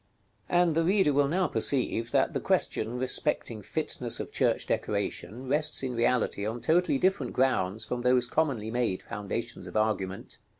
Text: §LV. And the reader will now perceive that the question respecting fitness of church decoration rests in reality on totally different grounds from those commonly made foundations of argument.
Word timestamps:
§LV. 0.03 0.03
And 0.63 0.73
the 0.73 0.83
reader 0.83 1.13
will 1.13 1.27
now 1.27 1.45
perceive 1.47 2.09
that 2.09 2.33
the 2.33 2.39
question 2.39 2.97
respecting 2.97 3.61
fitness 3.61 4.19
of 4.19 4.31
church 4.31 4.65
decoration 4.65 5.47
rests 5.47 5.83
in 5.83 5.93
reality 5.93 6.43
on 6.43 6.59
totally 6.59 6.97
different 6.97 7.33
grounds 7.33 7.85
from 7.85 8.01
those 8.01 8.25
commonly 8.25 8.71
made 8.71 9.03
foundations 9.03 9.67
of 9.67 9.77
argument. 9.77 10.39